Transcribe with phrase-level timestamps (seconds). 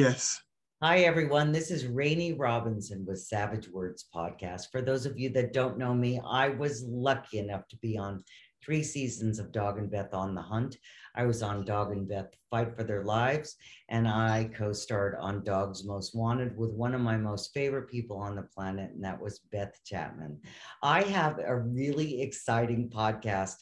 [0.00, 0.40] Yes.
[0.82, 1.52] Hi, everyone.
[1.52, 4.70] This is Rainey Robinson with Savage Words Podcast.
[4.72, 8.24] For those of you that don't know me, I was lucky enough to be on
[8.62, 10.76] three seasons of Dog and Beth on the Hunt.
[11.14, 13.56] I was on Dog and Beth Fight for Their Lives,
[13.88, 18.16] and I co starred on Dogs Most Wanted with one of my most favorite people
[18.18, 20.38] on the planet, and that was Beth Chapman.
[20.82, 23.56] I have a really exciting podcast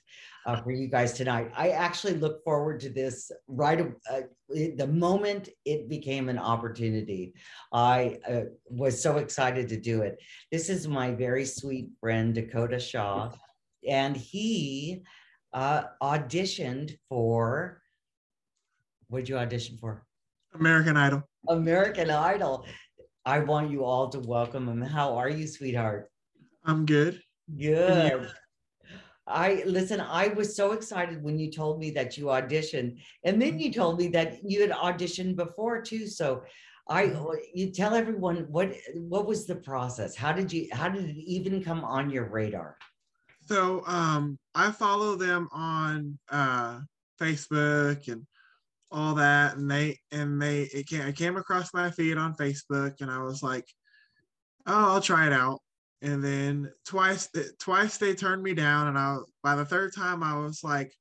[0.46, 1.52] uh, for you guys tonight.
[1.54, 3.80] I actually look forward to this right
[4.10, 7.34] uh, the moment it became an opportunity.
[7.72, 10.18] I uh, was so excited to do it.
[10.50, 13.30] This is my very sweet friend, Dakota Shaw
[13.86, 15.02] and he
[15.52, 17.80] uh, auditioned for
[19.08, 20.04] what did you audition for?
[20.54, 21.22] American Idol.
[21.48, 22.66] American Idol.
[23.24, 24.82] I want you all to welcome him.
[24.82, 26.10] How are you, sweetheart?
[26.64, 27.20] I'm good.
[27.56, 28.30] Good.
[29.26, 32.98] I listen, I was so excited when you told me that you auditioned.
[33.24, 36.06] And then you told me that you had auditioned before too.
[36.06, 36.42] So
[36.88, 37.34] I mm-hmm.
[37.54, 40.16] you tell everyone what what was the process?
[40.16, 42.76] How did you how did it even come on your radar?
[43.48, 46.80] So um, I follow them on uh,
[47.20, 48.26] Facebook and
[48.90, 53.00] all that, and they and they it came, it came across my feed on Facebook,
[53.00, 53.66] and I was like,
[54.66, 55.60] oh, I'll try it out.
[56.02, 60.38] And then twice twice they turned me down, and I by the third time I
[60.38, 60.92] was like,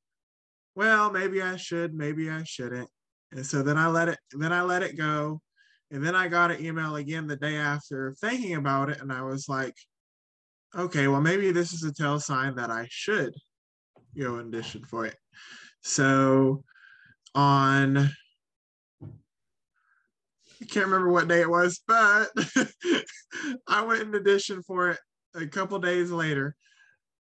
[0.76, 2.90] well, maybe I should, maybe I shouldn't.
[3.34, 5.42] And so then I let it then I let it go.
[5.92, 9.24] And then I got an email again the day after thinking about it, and I
[9.24, 9.76] was like,
[10.76, 13.34] okay, well, maybe this is a tell sign that I should
[14.18, 15.16] go audition for it.
[15.82, 16.64] So
[17.36, 17.98] on,
[20.62, 22.30] I can't remember what day it was, but
[23.68, 25.00] I went and auditioned for it
[25.36, 26.56] a couple days later.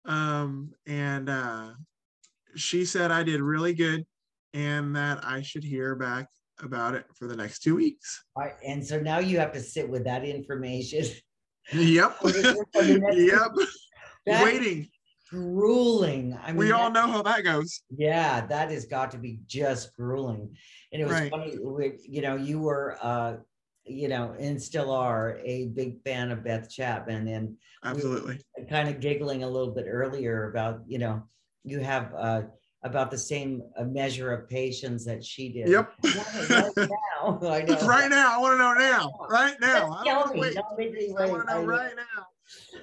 [0.06, 1.70] Um, and uh,
[2.54, 4.04] she said I did really good
[4.52, 6.28] and that I should hear back
[6.60, 8.24] about it for the next two weeks.
[8.36, 11.04] All right, and so now you have to sit with that information
[11.72, 12.16] Yep.
[12.74, 13.52] yep.
[14.26, 14.88] Waiting.
[15.30, 16.38] Grueling.
[16.42, 17.82] I mean, we all know how that goes.
[17.96, 20.54] Yeah, that has got to be just grueling.
[20.92, 21.30] And it was right.
[21.30, 21.56] funny,
[22.08, 23.36] you know, you were, uh,
[23.84, 27.28] you know, and still are a big fan of Beth Chapman.
[27.28, 31.22] And absolutely we kind of giggling a little bit earlier about, you know,
[31.64, 32.42] you have uh,
[32.84, 35.68] about the same uh, measure of patience that she did.
[35.68, 35.92] Yep.
[36.04, 37.86] right now, I know.
[37.86, 39.10] Right now, I want to know now.
[39.28, 40.02] Right now.
[40.04, 40.56] Don't wait.
[40.56, 42.26] I want to know right now.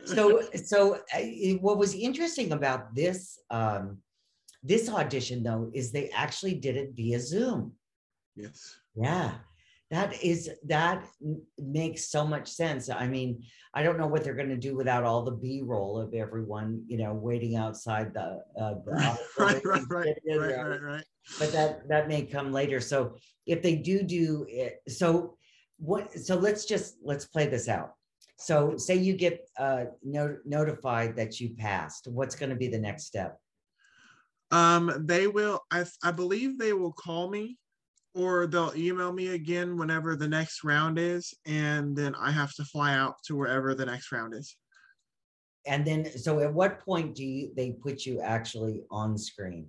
[0.05, 1.19] so, so uh,
[1.61, 3.99] what was interesting about this um,
[4.63, 7.73] this audition though is they actually did it via Zoom.
[8.35, 8.77] Yes.
[8.95, 9.33] Yeah
[9.91, 11.05] that is that
[11.59, 12.89] makes so much sense.
[12.89, 13.43] I mean
[13.73, 16.97] i don't know what they're going to do without all the b-roll of everyone you
[16.97, 21.05] know waiting outside the, uh, the right, right, right, right, right, right,
[21.39, 22.79] but that that may come later.
[22.79, 23.15] So
[23.45, 25.37] if they do do it so
[25.77, 27.93] what so let's just let's play this out.
[28.37, 32.79] So say you get uh no, notified that you passed what's going to be the
[32.79, 33.37] next step?
[34.51, 37.57] Um they will i i believe they will call me
[38.13, 42.63] or they'll email me again whenever the next round is and then i have to
[42.65, 44.55] fly out to wherever the next round is.
[45.67, 49.67] And then so at what point do you they put you actually on screen?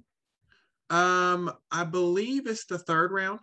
[0.90, 3.40] Um i believe it's the third round.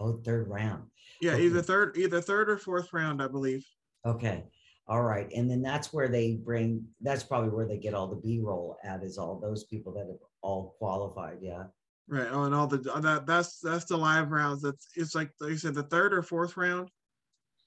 [0.00, 0.84] Oh third round.
[1.20, 1.44] Yeah okay.
[1.44, 3.66] either third either third or fourth round i believe.
[4.06, 4.44] Okay.
[4.86, 5.30] All right.
[5.34, 9.02] And then that's where they bring that's probably where they get all the b-roll at
[9.02, 11.64] is all those people that have all qualified yeah
[12.10, 12.28] Right.
[12.30, 14.62] Oh, and all the that that's that's the live rounds.
[14.62, 16.88] That's it's like like you said, the third or fourth round,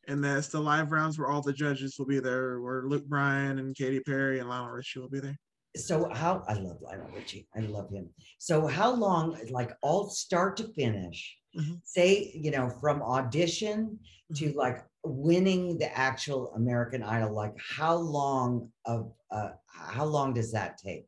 [0.07, 3.59] and that's the live rounds where all the judges will be there, where Luke Bryan
[3.59, 5.38] and Katy Perry and Lionel Richie will be there.
[5.78, 7.47] So how I love Lionel Richie.
[7.56, 8.09] I love him.
[8.40, 11.75] So how long, like all start to finish, mm-hmm.
[11.84, 14.00] say, you know, from audition
[14.35, 14.57] to mm-hmm.
[14.57, 20.80] like winning the actual American Idol, like how long of uh how long does that
[20.80, 21.07] take?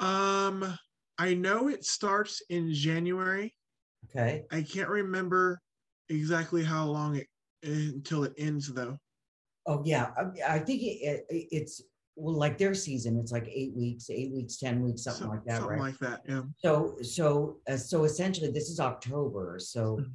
[0.00, 0.76] Um
[1.20, 3.54] I know it starts in January.
[4.08, 4.44] Okay.
[4.50, 5.60] I can't remember
[6.08, 7.26] exactly how long it
[7.62, 8.96] until it ends though.
[9.66, 11.82] Oh yeah, I, I think it, it, it's
[12.16, 13.18] well like their season.
[13.18, 15.80] It's like eight weeks, eight weeks, ten weeks, something so, like that, something right?
[15.82, 16.22] like that.
[16.26, 16.42] Yeah.
[16.56, 19.58] So so uh, so essentially, this is October.
[19.58, 20.10] So mm-hmm.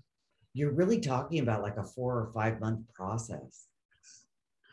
[0.56, 3.68] you're really talking about like a four or five month process,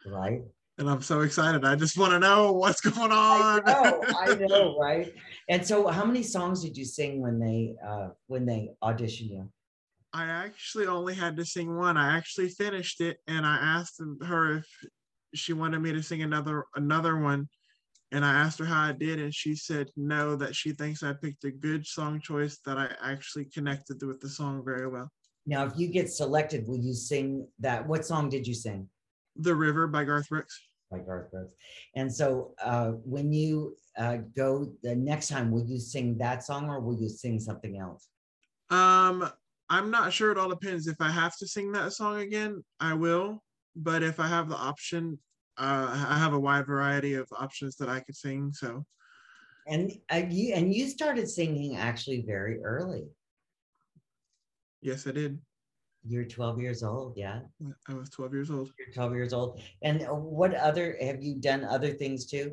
[0.06, 0.40] right?
[0.78, 1.64] And I'm so excited.
[1.64, 3.62] I just want to know what's going on.
[3.66, 5.12] I know, I know, right?
[5.48, 9.48] And so, how many songs did you sing when they uh, when they auditioned you?
[10.14, 11.96] I actually only had to sing one.
[11.96, 14.66] I actually finished it, and I asked her if
[15.34, 17.48] she wanted me to sing another another one,
[18.10, 21.12] and I asked her how I did, and she said no, that she thinks I
[21.12, 25.10] picked a good song choice, that I actually connected with the song very well.
[25.44, 27.86] Now, if you get selected, will you sing that?
[27.86, 28.88] What song did you sing?
[29.36, 30.60] The River by Garth Brooks.
[30.90, 31.54] By Garth Brooks.
[31.96, 36.68] And so uh, when you uh, go the next time, will you sing that song
[36.68, 38.08] or will you sing something else?
[38.70, 39.30] Um,
[39.68, 40.30] I'm not sure.
[40.32, 40.86] It all depends.
[40.86, 43.42] If I have to sing that song again, I will.
[43.74, 45.18] But if I have the option,
[45.58, 48.52] uh, I have a wide variety of options that I could sing.
[48.52, 48.84] So.
[49.66, 53.04] And uh, you and you started singing actually very early.
[54.80, 55.38] Yes, I did.
[56.04, 57.40] You're 12 years old, yeah.
[57.88, 58.72] I was 12 years old.
[58.78, 59.60] You're 12 years old.
[59.82, 62.52] And what other have you done other things too?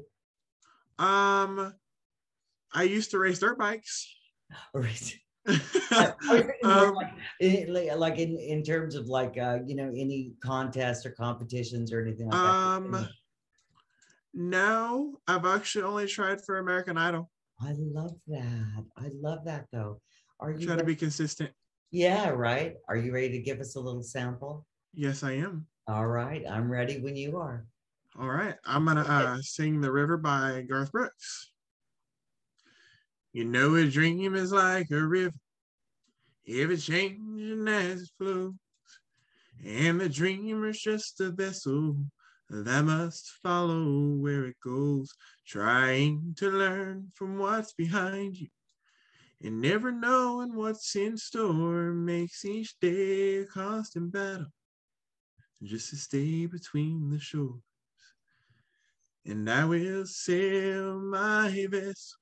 [0.99, 1.73] Um,
[2.73, 4.15] I used to race dirt bikes.
[6.63, 11.91] um, like, like in, in terms of like uh, you know any contests or competitions
[11.91, 12.55] or anything like that?
[12.55, 13.09] um, that.
[14.33, 17.31] No, I've actually only tried for American Idol.
[17.61, 18.85] I love that.
[18.97, 20.01] I love that though.
[20.39, 21.51] Are you trying to be consistent?
[21.91, 22.75] Yeah, right.
[22.87, 24.65] Are you ready to give us a little sample?
[24.93, 25.65] Yes, I am.
[25.87, 27.65] All right, I'm ready when you are.
[28.19, 31.51] All right, I'm gonna uh, sing "The River" by Garth Brooks.
[33.33, 35.35] You know, a dream is like a river,
[36.47, 38.53] ever changing as it flows,
[39.65, 41.97] and the dreamer's just a vessel
[42.49, 45.11] that must follow where it goes,
[45.47, 48.47] trying to learn from what's behind you
[49.41, 54.51] and never knowing what's in store makes each day a constant battle
[55.63, 57.61] just to stay between the shores.
[59.25, 62.19] And I will sail my vessel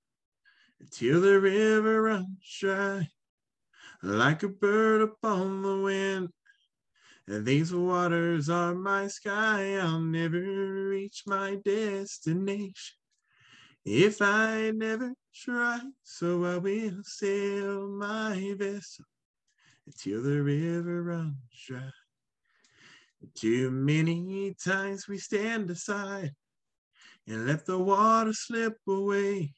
[0.80, 3.08] until the river runs dry,
[4.04, 6.30] like a bird upon the wind.
[7.28, 12.96] And these waters are my sky, I'll never reach my destination
[13.86, 15.14] if I never
[16.04, 19.06] so I will sail my vessel
[19.86, 21.36] until the river runs
[21.68, 21.92] dry.
[23.36, 26.34] Too many times we stand aside
[27.28, 29.54] and let the water slip away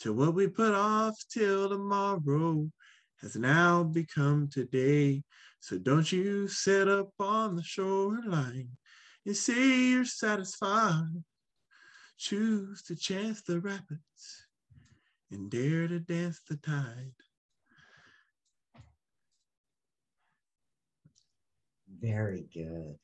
[0.00, 2.70] to what we put off till tomorrow
[3.22, 5.22] has now become today.
[5.60, 8.70] So don't you set up on the shoreline
[9.24, 11.24] and say you're satisfied
[12.18, 14.45] choose to chance the rapids
[15.30, 17.14] and dare to dance the tide.
[22.00, 22.96] Very good.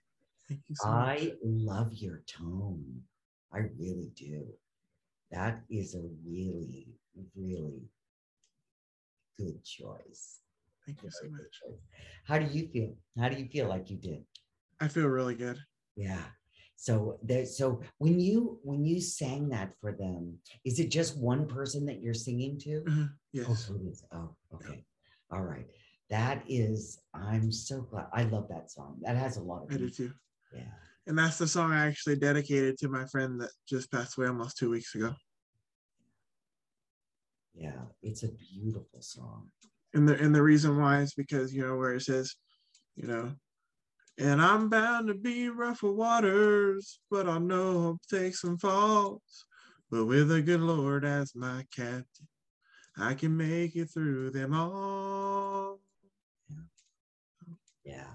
[0.75, 1.39] So I much.
[1.43, 3.03] love your tone.
[3.53, 4.47] I really do.
[5.31, 6.89] That is a really,
[7.35, 7.89] really
[9.39, 10.41] good choice.
[10.87, 11.63] Thank you so much.
[12.25, 12.97] How do you feel?
[13.19, 14.25] How do you feel like you did?
[14.81, 15.59] I feel really good.
[15.97, 16.25] Yeah.
[16.77, 21.47] So there, so when you when you sang that for them, is it just one
[21.47, 22.81] person that you're singing to?
[22.81, 23.05] Mm-hmm.
[23.33, 23.71] Yes.
[23.71, 24.05] Oh, is.
[24.13, 24.85] Oh, okay.
[25.31, 25.37] Yeah.
[25.37, 25.67] All right.
[26.11, 27.01] That is.
[27.15, 28.07] I'm so glad.
[28.13, 28.99] I love that song.
[29.03, 29.73] That has a lot of.
[29.73, 30.13] I do too.
[30.53, 30.63] Yeah.
[31.07, 34.57] And that's the song I actually dedicated to my friend that just passed away almost
[34.57, 35.15] two weeks ago.
[37.55, 39.51] Yeah, it's a beautiful song.
[39.95, 42.35] And the and the reason why is because you know where it says,
[42.97, 43.33] you know,
[44.19, 49.47] and I'm bound to be rougher waters, but I know I'll take some falls.
[49.91, 52.29] But with a good Lord as my captain,
[52.97, 55.81] I can make it through them all.
[57.85, 58.09] Yeah.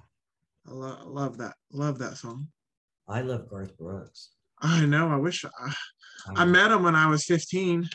[0.68, 1.56] I, lo- I love that.
[1.72, 2.48] Love that song.
[3.08, 4.32] I love Garth Brooks.
[4.60, 5.10] I know.
[5.10, 5.74] I wish I,
[6.36, 7.88] I met him when I was 15.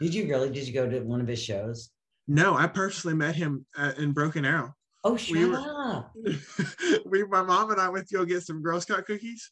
[0.00, 0.50] Did you really?
[0.50, 1.90] Did you go to one of his shows?
[2.26, 4.74] No, I personally met him at, in Broken Arrow.
[5.04, 6.12] Oh, shut we were, up.
[7.06, 9.50] we, my mom and I went to go get some Girl Scout cookies,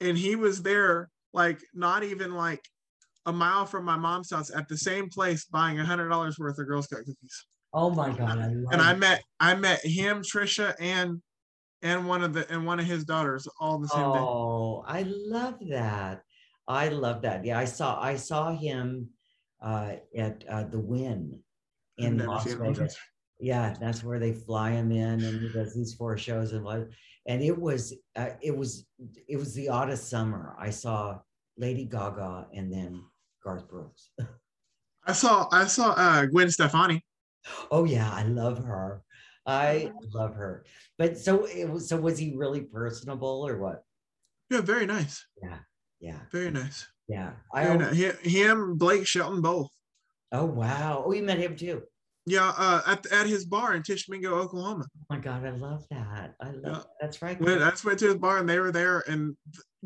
[0.00, 2.62] and he was there, like not even like
[3.26, 6.58] a mile from my mom's house at the same place buying a hundred dollars worth
[6.58, 7.46] of Girl Scout cookies.
[7.72, 8.38] Oh my god!
[8.38, 11.22] I and I met I met him, Trisha, and
[11.82, 14.20] and one of the and one of his daughters all the same oh, day.
[14.20, 16.22] Oh, I love that.
[16.66, 17.44] I love that.
[17.44, 19.10] Yeah, I saw I saw him
[19.62, 21.40] uh, at uh, the Wynn
[21.98, 22.96] in Las Vegas
[23.40, 26.88] yeah that's where they fly him in and he does these four shows and what
[27.28, 28.86] and it was uh, it was
[29.28, 30.56] it was the oddest summer.
[30.58, 31.20] I saw
[31.58, 33.04] lady gaga and then
[33.44, 34.10] garth brooks.
[35.06, 37.02] I saw i saw uh gwen stefani.
[37.70, 39.02] Oh yeah i love her.
[39.46, 40.64] I love her.
[40.98, 43.82] But so it was so was he really personable or what?
[44.50, 45.24] Yeah very nice.
[45.42, 45.58] Yeah
[46.00, 46.20] yeah.
[46.32, 46.86] Very nice.
[47.08, 48.18] Yeah i nice.
[48.22, 49.68] him blake shelton both.
[50.32, 51.04] Oh wow.
[51.06, 51.82] Oh you met him too
[52.30, 54.86] yeah, uh, at at his bar in Tishomingo, Oklahoma.
[54.94, 56.34] Oh my God, I love that.
[56.40, 56.82] I love yeah.
[57.00, 57.40] that's right.
[57.40, 59.36] When I just went to his bar and they were there, and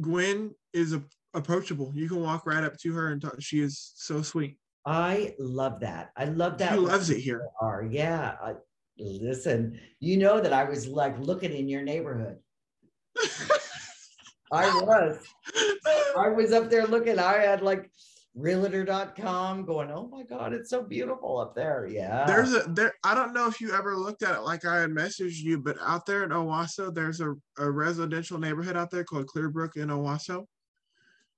[0.00, 1.02] Gwen is a,
[1.34, 1.92] approachable.
[1.94, 3.36] You can walk right up to her and talk.
[3.40, 4.58] She is so sweet.
[4.84, 6.10] I love that.
[6.16, 6.72] I love that.
[6.72, 7.46] She loves it here.
[7.60, 8.36] Are yeah.
[8.42, 8.54] I,
[8.98, 12.38] Listen, you know that I was like looking in your neighborhood.
[14.52, 15.18] I was.
[16.16, 17.18] I was up there looking.
[17.18, 17.90] I had like
[18.34, 21.86] realtor.com going, oh my God, it's so beautiful up there.
[21.86, 22.24] Yeah.
[22.26, 22.92] There's a there.
[23.04, 25.76] I don't know if you ever looked at it like I had messaged you, but
[25.80, 30.46] out there in Owasso, there's a, a residential neighborhood out there called Clearbrook in Owasso.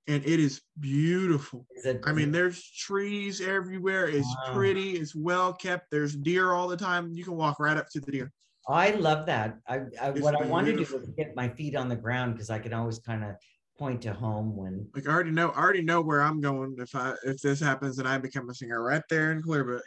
[0.07, 1.67] And it is beautiful.
[1.77, 4.07] Is it- I mean, there's trees everywhere.
[4.07, 4.55] It's Wow.
[4.55, 4.93] pretty.
[4.93, 5.91] It's well kept.
[5.91, 7.13] There's deer all the time.
[7.13, 8.33] You can walk right up to the deer.
[8.69, 9.59] I love that.
[9.69, 12.49] I, I what I wanted to do is get my feet on the ground because
[12.51, 13.35] I can always kind of
[13.79, 15.51] point to home when Like I already know.
[15.51, 18.55] I already know where I'm going if I if this happens and I become a
[18.55, 19.81] singer right there in Clearbrook.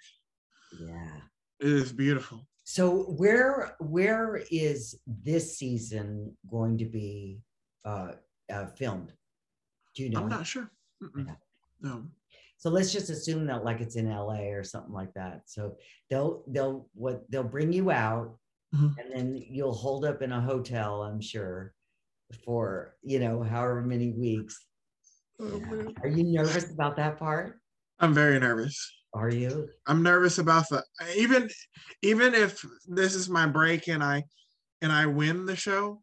[0.79, 1.17] yeah.
[1.59, 2.47] It is beautiful.
[2.63, 7.39] So where where is this season going to be
[7.85, 8.13] uh,
[8.51, 9.13] uh filmed?
[9.95, 10.21] Do you know?
[10.21, 10.69] I'm not sure.
[11.17, 11.35] Yeah.
[11.81, 12.03] No.
[12.57, 15.43] So let's just assume that like it's in LA or something like that.
[15.45, 15.77] So
[16.09, 18.37] they'll they'll what they'll bring you out
[18.75, 18.97] Mhm.
[18.99, 21.73] and then you'll hold up in a hotel, I'm sure,
[22.43, 24.65] for you know, however many weeks.
[25.39, 25.85] Yeah.
[26.01, 27.59] Are you nervous about that part?
[27.99, 28.91] I'm very nervous.
[29.13, 29.69] Are you?
[29.85, 30.83] I'm nervous about the
[31.15, 31.49] even
[32.01, 34.23] even if this is my break and I
[34.81, 36.01] and I win the show,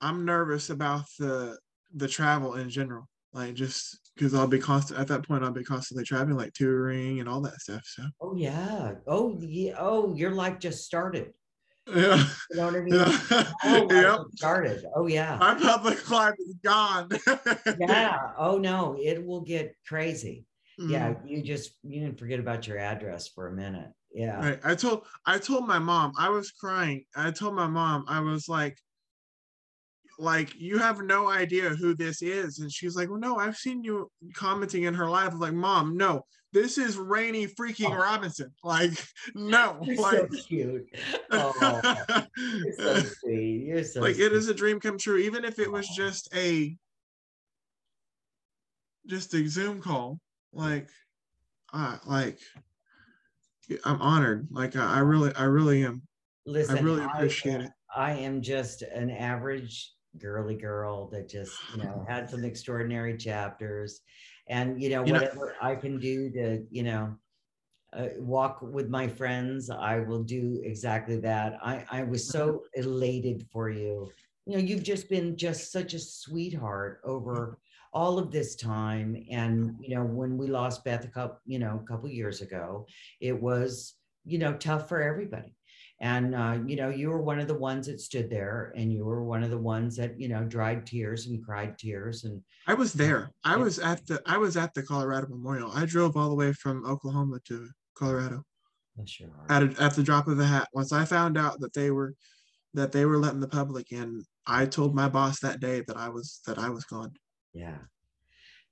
[0.00, 1.58] I'm nervous about the
[1.94, 3.08] the travel in general.
[3.32, 7.20] Like just because I'll be constant at that point I'll be constantly traveling, like touring
[7.20, 7.82] and all that stuff.
[7.84, 8.94] So Oh yeah.
[9.06, 9.74] Oh yeah.
[9.78, 11.32] Oh, your life just started.
[11.94, 12.26] Yeah.
[12.50, 12.94] You know what I mean?
[12.94, 13.52] Yeah.
[13.64, 14.20] Oh, yep.
[14.34, 14.84] started.
[14.94, 15.36] Oh yeah.
[15.38, 17.08] My public life is gone.
[17.78, 18.18] Yeah.
[18.38, 20.44] Oh no, it will get crazy.
[20.78, 21.14] Yeah.
[21.14, 21.28] Mhm.
[21.28, 23.90] You just you didn't forget about your address for a minute.
[24.12, 24.40] Yeah.
[24.40, 24.60] Right.
[24.64, 27.04] I told I told my mom, I was crying.
[27.14, 28.78] I told my mom, I was like,
[30.18, 32.58] like, you have no idea who this is.
[32.60, 35.32] And she's like, Well, no, I've seen you commenting in her life.
[35.32, 37.94] I'm like, Mom, no, this is Rainey freaking Oh.
[38.02, 38.52] Robinson.
[38.64, 38.92] Like,
[39.34, 39.78] no.
[39.82, 40.86] You're like, so cute.
[41.30, 41.96] Oh,
[42.36, 43.64] you're so sweet.
[43.66, 44.26] You're so like sweet.
[44.26, 46.76] it is a dream come true, even if it was just a
[49.06, 50.18] just a Zoom call.
[50.52, 50.88] Like,
[51.72, 52.38] uh, like
[53.84, 54.48] I'm honored.
[54.50, 56.02] Like I, I really, I really am.
[56.46, 57.70] Listen, I really appreciate it.
[57.94, 64.00] I am just an average girly girl that just, you know, had some extraordinary chapters.
[64.48, 67.16] And, you know, You know- whatever I can do to, you know,
[67.92, 71.58] uh, walk with my friends, I will do exactly that.
[71.62, 74.10] I, I was so elated for you.
[74.44, 77.58] You know, you've just been just such a sweetheart over
[77.92, 79.16] all of this time.
[79.30, 82.86] And, you know, when we lost Beth a couple, you know, a couple years ago,
[83.20, 83.94] it was,
[84.24, 85.56] you know, tough for everybody
[86.00, 89.04] and uh, you know you were one of the ones that stood there and you
[89.04, 92.74] were one of the ones that you know dried tears and cried tears and I
[92.74, 93.30] was there.
[93.44, 93.62] I Yeah.
[93.62, 94.20] was at the.
[94.26, 95.70] I was at the Colorado Memorial.
[95.72, 98.42] I drove all the way from Oklahoma to Colorado
[98.96, 99.50] heart.
[99.50, 100.68] at a, at the drop of a hat.
[100.72, 102.14] Once I found out that they were
[102.74, 106.08] that they were letting the public in, I told my boss that day that I
[106.08, 107.12] was that I was gone.
[107.54, 107.78] yeah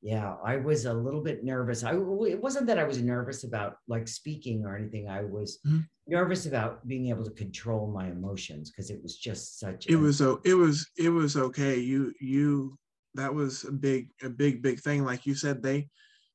[0.05, 1.83] yeah i was a little bit nervous.
[1.83, 5.09] I it wasn't that i was nervous about like speaking or anything.
[5.09, 5.89] I was Mhm.
[6.07, 9.99] nervous about being able to control my emotions because it was just such it a-
[9.99, 11.79] was so it was it was okay.
[11.81, 12.79] You you
[13.15, 15.05] that was a big a big big thing.
[15.05, 15.89] Like you said they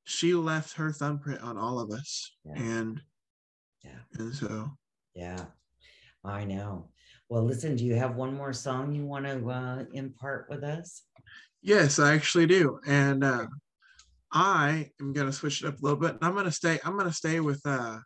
[0.06, 2.12] she left her thumbprint on all of us
[2.44, 2.58] Yeah.
[2.76, 3.02] and
[3.86, 4.02] Yeah.
[4.18, 4.52] and so
[5.14, 5.46] yeah.
[6.24, 6.90] I know.
[7.30, 11.04] Well listen do you have one more song you want to uh, impart with us
[11.62, 13.46] yes i actually do and uh
[14.32, 17.12] i am gonna switch it up a little bit and i'm gonna stay i'm gonna
[17.14, 17.98] stay with uh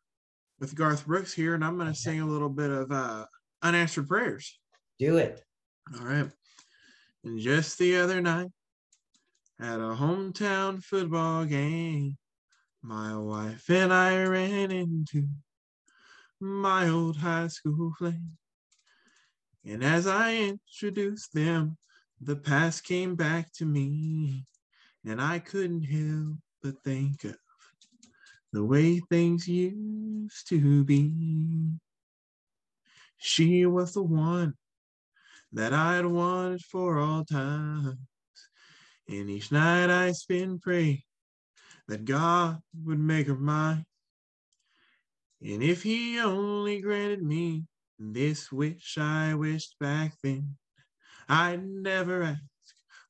[0.59, 1.97] with garth brooks here and i'm gonna Okay.
[1.97, 3.25] sing a little bit of uh
[3.61, 4.59] unanswered prayers
[4.99, 5.43] do it
[5.99, 6.29] All right.
[7.23, 8.49] And just the other night
[9.59, 12.17] at a hometown football game,
[12.81, 15.27] my wife and I ran into
[16.39, 18.37] my old high school flame.
[19.65, 21.77] And as I introduced them,
[22.25, 24.45] the past came back to me,
[25.05, 27.37] and I couldn't help but think of
[28.53, 31.71] the way things used to be.
[33.17, 34.53] She was the one
[35.51, 37.97] that I'd wanted for all times.
[39.07, 41.03] And each night I spend praying
[41.87, 43.85] that God would make her mine.
[45.41, 47.65] And if he only granted me
[47.99, 50.55] this wish I wished back then,
[51.29, 52.41] I'd never ask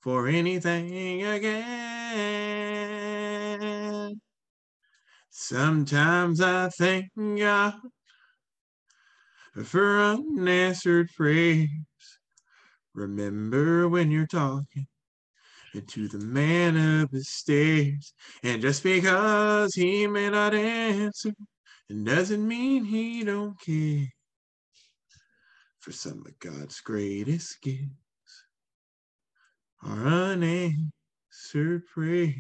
[0.01, 1.63] for anything again.
[5.29, 7.75] Sometimes I thank God
[9.65, 11.69] for unanswered prayers.
[12.93, 14.87] Remember when you're talking
[15.87, 21.31] to the man up the stairs, and just because he may not answer,
[21.89, 24.07] it doesn't mean he don't care.
[25.79, 28.02] for some of God's greatest gifts.
[29.85, 32.35] Our unanswered praise.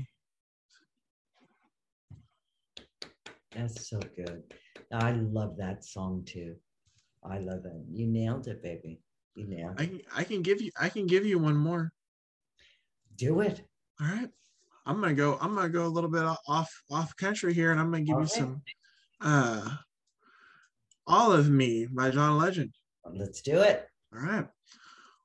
[3.55, 4.43] That's so good.
[4.91, 6.55] I love that song too.
[7.23, 7.73] I love it.
[7.91, 9.01] You nailed it, baby.
[9.35, 9.87] You nailed I it.
[9.89, 11.91] can I can give you I can give you one more.
[13.17, 13.61] Do it.
[13.99, 14.29] All right.
[14.85, 15.37] I'm gonna go.
[15.39, 18.21] I'm gonna go a little bit off off country here, and I'm gonna give All
[18.21, 18.31] you right.
[18.31, 18.61] some.
[19.21, 19.69] Uh,
[21.07, 22.73] All of Me by John Legend.
[23.13, 23.87] Let's do it.
[24.13, 24.47] All right.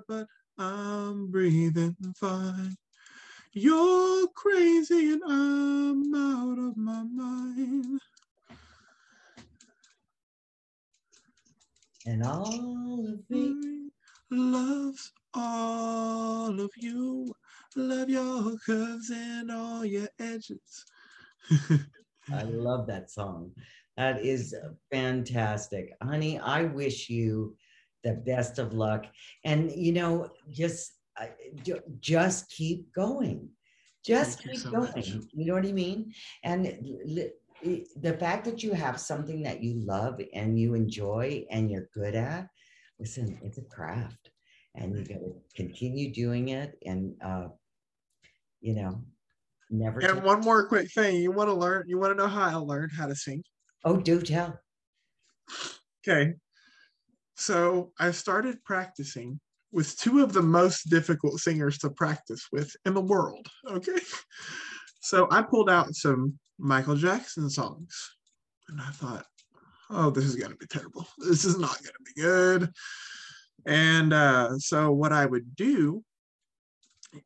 [0.09, 0.27] but
[0.59, 2.77] I'm breathing fine.
[3.53, 8.01] You're crazy and I'm out of my mind.
[12.07, 13.91] And all of me.
[14.31, 17.33] Loves all of you.
[17.77, 20.85] Love your curves and all your edges.
[22.33, 23.53] I love that song.
[23.99, 24.55] That is
[24.93, 25.93] fantastic.
[26.01, 27.57] Honey, I wish you
[28.05, 29.07] the best of luck.
[29.45, 30.93] And, you know, just,
[31.99, 33.49] just keep going.
[34.07, 34.93] Just Thank you keep so going.
[34.95, 35.09] much.
[35.33, 36.13] You know what I mean?
[36.45, 41.91] And the fact that you have something that you love and you enjoy and you're
[41.93, 42.47] good at,
[43.01, 44.31] listen, it's a craft
[44.77, 47.49] and you got to continue doing it and, uh,
[48.61, 49.03] you know,
[49.71, 49.99] never.
[49.99, 51.17] and one more quick thing.
[51.17, 53.43] You want to learn, you want to know how I learned how to sing?
[53.85, 54.59] Oh, do tell.
[56.07, 56.35] Okay.
[57.37, 62.95] So I started practicing with two of the most difficult singers to practice with in
[62.95, 63.47] the world.
[63.69, 64.01] Okay.
[65.01, 68.17] So I pulled out some Michael Jackson songs
[68.69, 69.25] and I thought,
[69.91, 71.07] oh, this is going to be terrible.
[71.19, 72.71] This is not going to be good.
[73.67, 76.03] And uh, so what I would do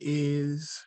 [0.00, 0.78] is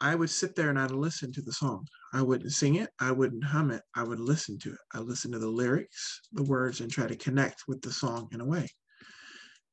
[0.00, 1.86] I would sit there and I'd listen to the song.
[2.12, 4.78] I wouldn't sing it, I wouldn't hum it, I would listen to it.
[4.94, 8.40] I listen to the lyrics, the words, and try to connect with the song in
[8.40, 8.66] a way.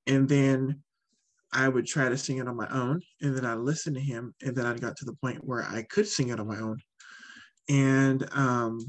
[0.06, 0.82] And then
[1.52, 4.34] I would try to sing it on my own, and then I listened to him,
[4.44, 6.78] and then I got to the point where I could sing it on my own.
[7.70, 8.80] And um,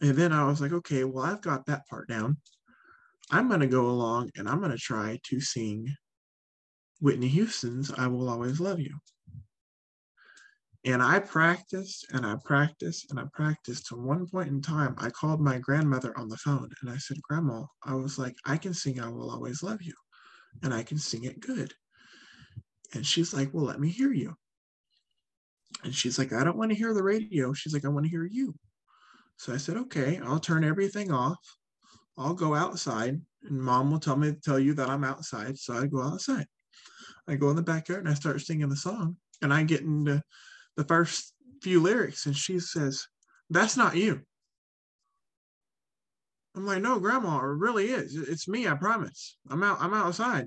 [0.00, 2.36] and then I was like, okay, well, I've got that part down.
[3.30, 5.86] I'm gonna go along and I'm gonna try to sing
[7.00, 8.96] Whitney Houston's I Will Always Love You.
[10.84, 13.86] And I practiced and I practiced and I practiced.
[13.86, 17.22] To one point in time, I called my grandmother on the phone and I said,
[17.22, 19.94] Grandma, I was like, I can sing I Will Always Love You
[20.62, 21.72] and I can sing it good.
[22.94, 24.34] And she's like, Well, let me hear you.
[25.84, 27.52] And she's like, I don't want to hear the radio.
[27.52, 28.54] She's like, I want to hear you.
[29.36, 31.38] So I said, Okay, I'll turn everything off.
[32.18, 35.58] I'll go outside and mom will tell me tell you that I'm outside.
[35.58, 36.46] So I go outside.
[37.28, 39.16] I go in the backyard and I start singing the song.
[39.40, 40.22] And I get into
[40.76, 41.32] the first
[41.62, 43.06] few lyrics and she says,
[43.50, 44.22] That's not you.
[46.54, 48.14] I'm like, no, grandma, it really is.
[48.14, 49.38] It's me, I promise.
[49.48, 50.46] I'm out, I'm outside.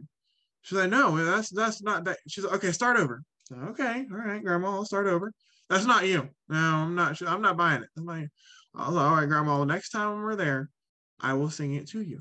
[0.61, 2.17] She's like, no, that's that's not that.
[2.27, 3.23] She's like, okay, start over.
[3.45, 5.31] So, okay, all right, grandma, I'll start over.
[5.69, 6.29] That's not you.
[6.49, 7.89] No, I'm not I'm not buying it.
[7.97, 8.29] I'm like,
[8.73, 10.69] like, all right, grandma, next time we're there,
[11.19, 12.19] I will sing it to you.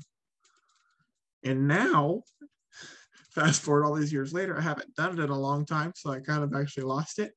[1.43, 2.23] And now,
[3.31, 6.11] fast forward all these years later, I haven't done it in a long time, so
[6.11, 7.33] I kind of actually lost it.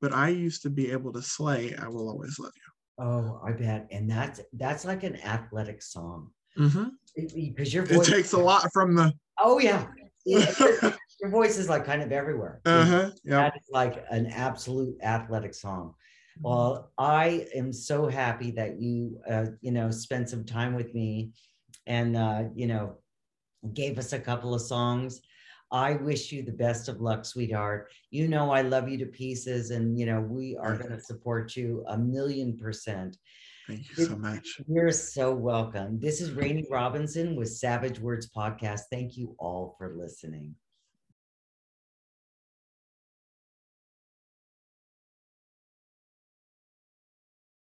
[0.00, 3.04] But I used to be able to slay I Will Always Love you.
[3.04, 3.88] Oh, I bet.
[3.90, 6.30] And that's that's like an athletic song.
[6.56, 6.68] You.
[6.68, 6.84] hmm
[7.16, 9.86] Because your It voice takes a lot from the, Oh yeah.
[10.26, 10.52] Yeah,
[11.22, 12.60] your- voice is like kind of everywhere.
[12.66, 13.40] Uh-huh, yeah.
[13.42, 15.94] That is like an absolute athletic song.
[16.42, 21.32] Well, I am so happy that you uh, you know spent some time with me
[21.86, 22.96] and uh, you know
[23.74, 25.20] gave us a couple of songs.
[25.72, 27.90] I wish you the best of luck, sweetheart.
[28.10, 31.56] You know I love you to pieces, and you know we are going to support
[31.56, 33.16] you a million percent.
[33.68, 34.60] Thank you so much.
[34.66, 36.00] You're so welcome.
[36.00, 38.80] This is Rainey Robinson with Savage Words Podcast.
[38.90, 40.56] Thank you all for listening.